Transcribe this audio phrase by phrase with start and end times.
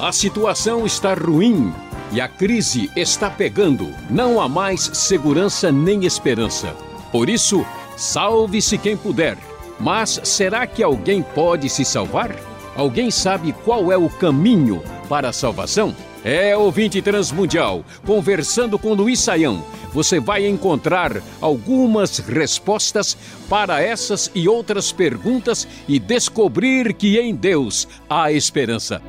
[0.00, 1.74] A situação está ruim
[2.10, 3.86] e a crise está pegando.
[4.08, 6.74] Não há mais segurança nem esperança.
[7.12, 7.66] Por isso,
[7.98, 9.36] salve-se quem puder.
[9.78, 12.34] Mas será que alguém pode se salvar?
[12.74, 15.94] Alguém sabe qual é o caminho para a salvação?
[16.24, 19.62] É ouvinte transmundial, conversando com Luiz Saião.
[19.92, 23.18] Você vai encontrar algumas respostas
[23.50, 29.02] para essas e outras perguntas e descobrir que em Deus há esperança.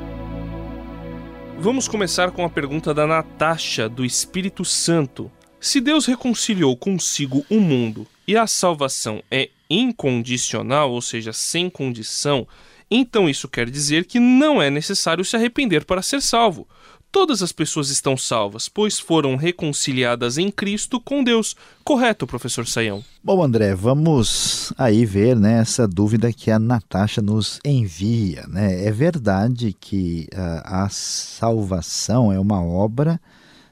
[1.61, 5.31] Vamos começar com a pergunta da Natasha, do Espírito Santo.
[5.59, 12.47] Se Deus reconciliou consigo o mundo e a salvação é incondicional, ou seja, sem condição,
[12.89, 16.67] então isso quer dizer que não é necessário se arrepender para ser salvo.
[17.11, 21.57] Todas as pessoas estão salvas, pois foram reconciliadas em Cristo com Deus.
[21.83, 23.03] Correto, professor Saião?
[23.21, 28.45] Bom, André, vamos aí ver né, essa dúvida que a Natasha nos envia.
[28.47, 28.85] Né?
[28.85, 33.19] É verdade que a, a salvação é uma obra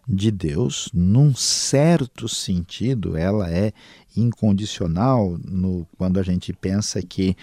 [0.05, 3.71] de Deus, num certo sentido, ela é
[4.17, 7.37] incondicional no, quando a gente pensa que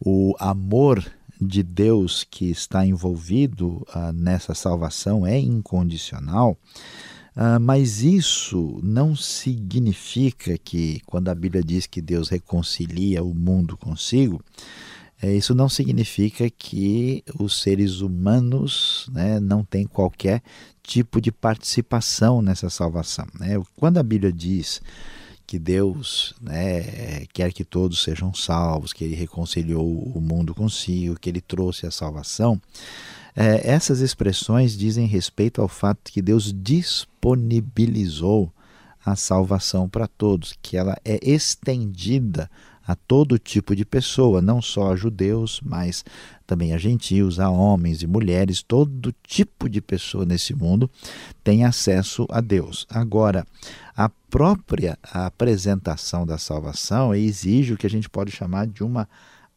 [0.00, 1.02] o amor
[1.40, 6.58] de Deus que está envolvido uh, nessa salvação é incondicional,
[7.36, 13.76] uh, mas isso não significa que, quando a Bíblia diz que Deus reconcilia o mundo
[13.76, 14.42] consigo,
[15.20, 20.40] é, isso não significa que os seres humanos né, não têm qualquer
[20.80, 23.26] tipo de participação nessa salvação.
[23.38, 23.60] Né?
[23.74, 24.80] Quando a Bíblia diz
[25.48, 31.30] que Deus né, quer que todos sejam salvos, que Ele reconciliou o mundo consigo, que
[31.30, 32.60] Ele trouxe a salvação.
[33.34, 38.52] É, essas expressões dizem respeito ao fato que Deus disponibilizou
[39.02, 42.50] a salvação para todos, que ela é estendida
[42.88, 46.02] a todo tipo de pessoa, não só a judeus, mas
[46.46, 50.90] também a gentios, a homens e mulheres, todo tipo de pessoa nesse mundo
[51.44, 52.86] tem acesso a Deus.
[52.88, 53.46] Agora,
[53.94, 59.06] a própria apresentação da salvação exige o que a gente pode chamar de uma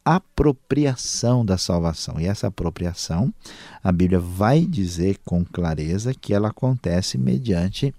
[0.04, 2.20] apropriação da salvação.
[2.20, 3.32] E essa apropriação,
[3.82, 7.94] a Bíblia vai dizer com clareza que ela acontece mediante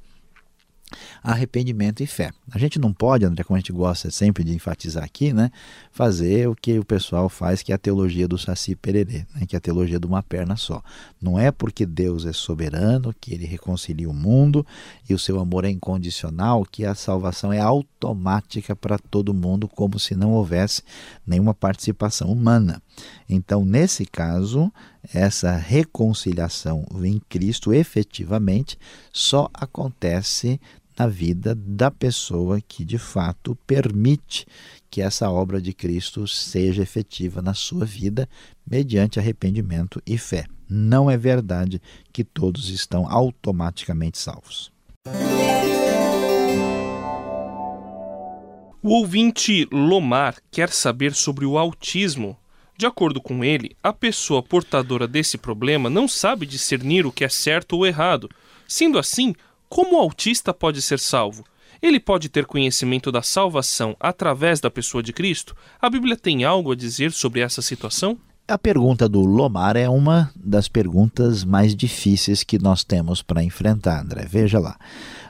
[1.21, 2.31] arrependimento e fé.
[2.51, 5.51] A gente não pode, André, como a gente gosta sempre de enfatizar aqui, né,
[5.91, 9.55] fazer o que o pessoal faz, que é a teologia do Saci Pererê, né, que
[9.55, 10.81] é a teologia de uma perna só.
[11.21, 14.65] Não é porque Deus é soberano, que ele reconcilia o mundo
[15.09, 19.99] e o seu amor é incondicional, que a salvação é automática para todo mundo, como
[19.99, 20.83] se não houvesse
[21.25, 22.81] nenhuma participação humana.
[23.29, 24.71] Então, nesse caso,
[25.13, 28.77] essa reconciliação em Cristo efetivamente
[29.11, 30.59] só acontece
[30.97, 34.45] na vida da pessoa que de fato permite
[34.89, 38.29] que essa obra de Cristo seja efetiva na sua vida
[38.65, 40.45] mediante arrependimento e fé.
[40.69, 41.81] Não é verdade
[42.11, 44.71] que todos estão automaticamente salvos.
[48.81, 52.37] O ouvinte Lomar quer saber sobre o autismo.
[52.77, 57.29] De acordo com ele, a pessoa portadora desse problema não sabe discernir o que é
[57.29, 58.29] certo ou errado.
[58.67, 59.33] Sendo assim,
[59.73, 61.43] como o autista pode ser salvo?
[61.81, 65.55] Ele pode ter conhecimento da salvação através da pessoa de Cristo?
[65.81, 68.15] A Bíblia tem algo a dizer sobre essa situação?
[68.47, 74.03] A pergunta do Lomar é uma das perguntas mais difíceis que nós temos para enfrentar,
[74.03, 74.27] André.
[74.29, 74.77] Veja lá.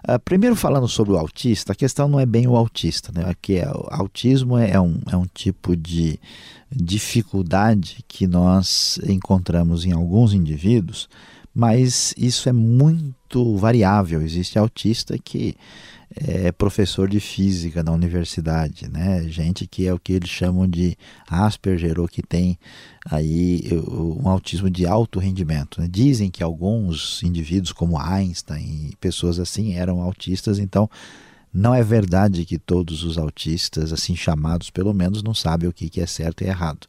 [0.06, 3.24] Uh, primeiro, falando sobre o autista, a questão não é bem o autista, né?
[3.30, 6.20] Aqui é, o autismo é um, é um tipo de
[6.70, 11.08] dificuldade que nós encontramos em alguns indivíduos
[11.54, 14.22] mas isso é muito variável.
[14.22, 15.56] Existe autista que
[16.16, 19.24] é professor de física na universidade, né?
[19.28, 20.96] Gente que é o que eles chamam de
[21.28, 22.58] Asperger ou que tem
[23.06, 25.82] aí um autismo de alto rendimento.
[25.82, 25.88] Né?
[25.90, 30.90] Dizem que alguns indivíduos como Einstein e pessoas assim eram autistas, então
[31.54, 36.00] não é verdade que todos os autistas, assim chamados pelo menos, não sabem o que
[36.00, 36.88] é certo e errado.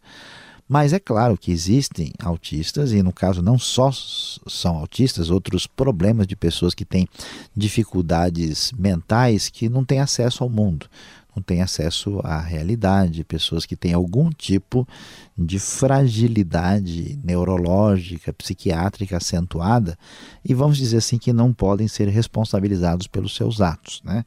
[0.69, 6.27] Mas é claro que existem autistas, e no caso não só são autistas, outros problemas
[6.27, 7.07] de pessoas que têm
[7.55, 10.89] dificuldades mentais que não têm acesso ao mundo,
[11.37, 14.89] não têm acesso à realidade, pessoas que têm algum tipo
[15.37, 19.99] de fragilidade neurológica, psiquiátrica acentuada,
[20.45, 24.01] e vamos dizer assim que não podem ser responsabilizados pelos seus atos.
[24.03, 24.25] Né?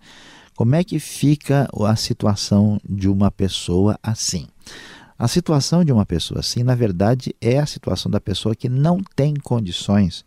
[0.56, 4.48] Como é que fica a situação de uma pessoa assim?
[5.18, 9.00] A situação de uma pessoa assim, na verdade, é a situação da pessoa que não
[9.16, 10.24] tem condições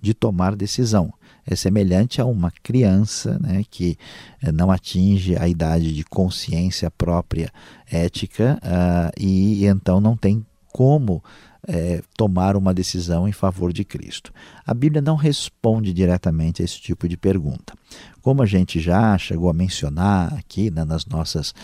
[0.00, 1.12] de tomar decisão.
[1.46, 3.98] É semelhante a uma criança né, que
[4.42, 7.50] eh, não atinge a idade de consciência própria
[7.90, 11.22] ética uh, e, então não tem como
[11.66, 14.32] é, tomar uma decisão em favor de Cristo?
[14.66, 17.74] A Bíblia não responde diretamente a esse tipo de pergunta.
[18.20, 21.54] Como a gente já chegou a mencionar aqui né, nas nossas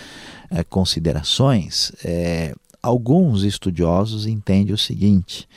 [0.50, 5.48] é, considerações, é, alguns estudiosos entendem o seguinte: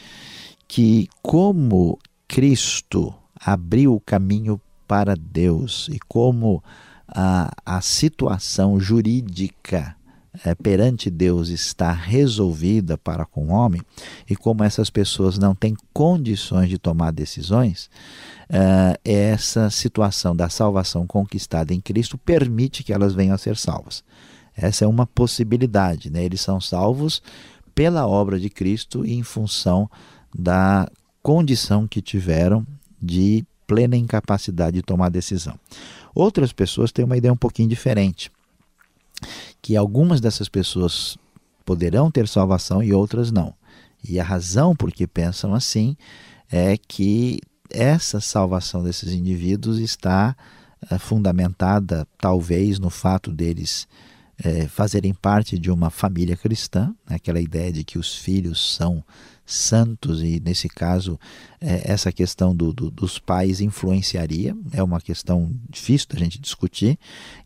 [0.67, 6.63] que como Cristo abriu o caminho para Deus e como
[7.07, 9.95] a, a situação jurídica
[10.43, 13.81] é, perante Deus está resolvida para com o homem
[14.27, 17.89] e como essas pessoas não têm condições de tomar decisões,
[18.49, 24.03] é, essa situação da salvação conquistada em Cristo permite que elas venham a ser salvas.
[24.55, 26.09] Essa é uma possibilidade.
[26.09, 26.23] Né?
[26.23, 27.21] Eles são salvos
[27.73, 29.89] pela obra de Cristo e em função
[30.33, 30.89] da
[31.21, 32.65] condição que tiveram
[33.01, 35.57] de plena incapacidade de tomar decisão.
[36.13, 38.31] Outras pessoas têm uma ideia um pouquinho diferente,
[39.61, 41.17] que algumas dessas pessoas
[41.65, 43.53] poderão ter salvação e outras não.
[44.07, 45.95] E a razão por que pensam assim
[46.51, 47.39] é que
[47.69, 50.35] essa salvação desses indivíduos está
[50.91, 53.87] é, fundamentada talvez no fato deles
[54.37, 57.15] é, fazerem parte de uma família cristã, né?
[57.15, 59.03] aquela ideia de que os filhos são
[59.45, 61.19] santos, e nesse caso,
[61.59, 66.97] é, essa questão do, do, dos pais influenciaria, é uma questão difícil da gente discutir.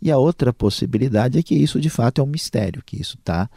[0.01, 3.49] E a outra possibilidade é que isso de fato é um mistério, que isso está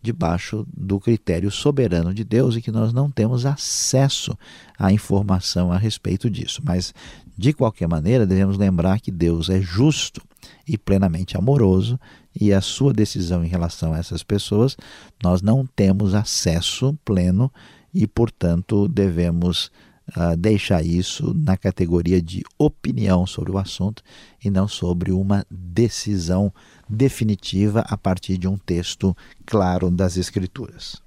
[0.00, 4.36] debaixo do critério soberano de Deus e que nós não temos acesso
[4.76, 6.60] à informação a respeito disso.
[6.64, 6.92] Mas,
[7.38, 10.20] de qualquer maneira, devemos lembrar que Deus é justo
[10.66, 11.98] e plenamente amoroso
[12.38, 14.76] e a sua decisão em relação a essas pessoas,
[15.22, 17.52] nós não temos acesso pleno
[17.94, 19.70] e, portanto, devemos
[20.16, 24.02] uh, deixar isso na categoria de opinião sobre o assunto
[24.42, 26.52] e não sobre uma decisão
[26.88, 31.00] definitiva a partir de um texto claro das Escrituras.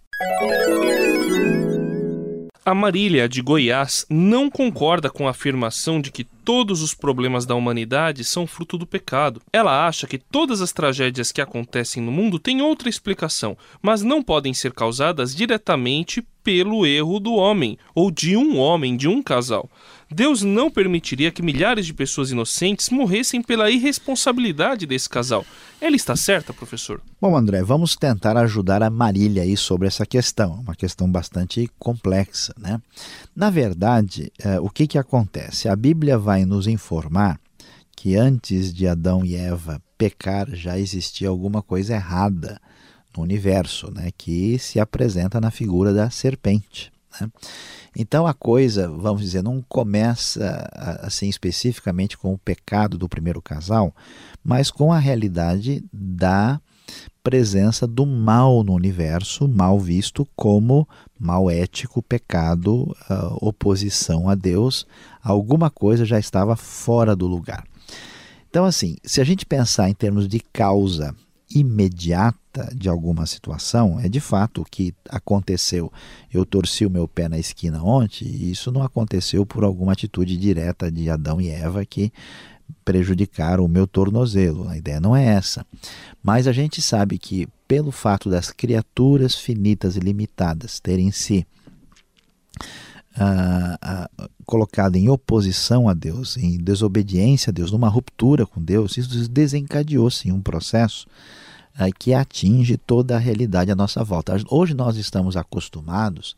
[2.63, 7.55] A Marília de Goiás não concorda com a afirmação de que todos os problemas da
[7.55, 9.41] humanidade são fruto do pecado.
[9.51, 14.21] Ela acha que todas as tragédias que acontecem no mundo têm outra explicação, mas não
[14.21, 19.67] podem ser causadas diretamente pelo erro do homem ou de um homem, de um casal.
[20.11, 25.43] Deus não permitiria que milhares de pessoas inocentes morressem pela irresponsabilidade desse casal.
[25.81, 27.01] Ela está certa, professor?
[27.19, 32.53] Bom, André, vamos tentar ajudar a Marília aí sobre essa questão, uma questão bastante complexa,
[32.57, 32.79] né?
[33.35, 35.67] Na verdade, é, o que, que acontece?
[35.67, 37.39] A Bíblia vai nos informar
[37.95, 42.59] que antes de Adão e Eva pecar já existia alguma coisa errada
[43.15, 44.11] no universo, né?
[44.17, 46.91] Que se apresenta na figura da serpente.
[47.19, 47.29] Né?
[47.95, 50.69] Então a coisa, vamos dizer, não começa
[51.01, 53.95] assim especificamente com o pecado do primeiro casal,
[54.43, 56.59] mas com a realidade da
[57.23, 60.87] presença do mal no universo, mal visto como
[61.19, 64.85] mal ético, pecado, uh, oposição a Deus,
[65.23, 67.63] alguma coisa já estava fora do lugar.
[68.49, 71.15] Então, assim, se a gente pensar em termos de causa
[71.49, 75.91] imediata de alguma situação é de fato o que aconteceu.
[76.33, 80.37] Eu torci o meu pé na esquina ontem e isso não aconteceu por alguma atitude
[80.37, 82.11] direta de Adão e Eva que
[82.83, 84.67] prejudicaram o meu tornozelo.
[84.67, 85.65] A ideia não é essa.
[86.23, 91.45] Mas a gente sabe que pelo fato das criaturas finitas e limitadas terem se
[93.17, 94.09] ah, ah,
[94.45, 100.11] colocado em oposição a Deus, em desobediência a Deus, numa ruptura com Deus, isso desencadeou
[100.11, 101.07] sim um processo
[101.77, 104.35] ah, que atinge toda a realidade à nossa volta.
[104.49, 106.35] Hoje nós estamos acostumados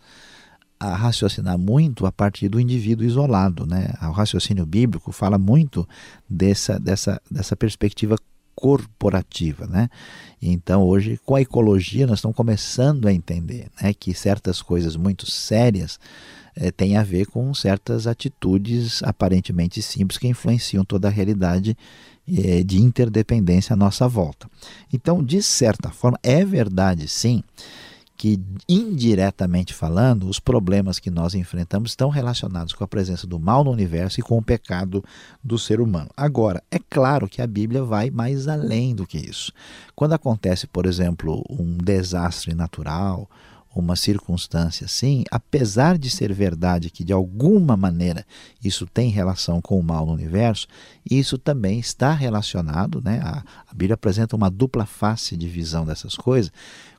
[0.79, 3.65] a raciocinar muito a partir do indivíduo isolado.
[3.65, 3.93] Né?
[4.03, 5.87] O raciocínio bíblico fala muito
[6.29, 8.17] dessa, dessa, dessa perspectiva
[8.57, 9.87] corporativa, né?
[10.41, 15.29] Então hoje com a ecologia nós estamos começando a entender, né, que certas coisas muito
[15.29, 15.99] sérias
[16.55, 21.77] é, têm a ver com certas atitudes aparentemente simples que influenciam toda a realidade
[22.27, 24.49] é, de interdependência à nossa volta.
[24.91, 27.43] Então, de certa forma, é verdade sim
[28.17, 33.63] que, indiretamente falando, os problemas que nós enfrentamos estão relacionados com a presença do mal
[33.63, 35.03] no universo e com o pecado
[35.43, 36.09] do ser humano.
[36.17, 39.53] Agora, é claro que a Bíblia vai mais além do que isso.
[39.95, 43.29] Quando acontece, por exemplo, um desastre natural,
[43.75, 48.25] uma circunstância assim, apesar de ser verdade que de alguma maneira
[48.63, 50.67] isso tem relação com o mal no universo,
[51.09, 53.19] isso também está relacionado, né?
[53.23, 56.51] A, a Bíblia apresenta uma dupla face de visão dessas coisas,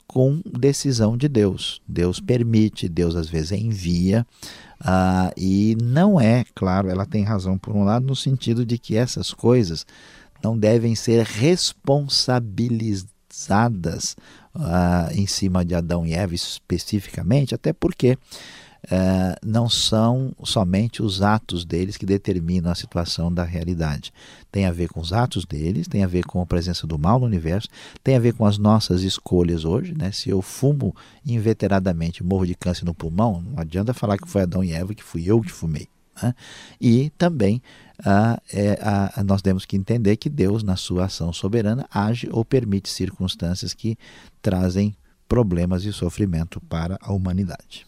[0.08, 1.80] com decisão de Deus.
[1.86, 4.26] Deus permite, Deus às vezes envia,
[4.80, 8.96] uh, e não é, claro, ela tem razão por um lado, no sentido de que
[8.96, 9.86] essas coisas
[10.42, 14.16] não devem ser responsabilizadas
[14.56, 18.16] uh, em cima de Adão e Eva especificamente, até porque
[18.84, 24.12] uh, não são somente os atos deles que determinam a situação da realidade.
[24.50, 27.18] Tem a ver com os atos deles, tem a ver com a presença do mal
[27.18, 27.68] no universo,
[28.02, 29.94] tem a ver com as nossas escolhas hoje.
[29.96, 30.12] Né?
[30.12, 30.94] Se eu fumo
[31.24, 35.04] inveteradamente morro de câncer no pulmão, não adianta falar que foi Adão e Eva, que
[35.04, 35.88] fui eu que fumei.
[36.22, 36.34] Né?
[36.80, 37.62] E também
[38.04, 38.78] ah, é,
[39.24, 43.98] nós temos que entender que Deus, na sua ação soberana, age ou permite circunstâncias que
[44.40, 44.96] trazem
[45.28, 47.87] problemas e sofrimento para a humanidade.